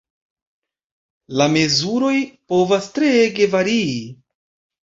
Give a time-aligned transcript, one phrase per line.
[1.41, 2.15] La mezuroj
[2.55, 3.97] povas treege varii.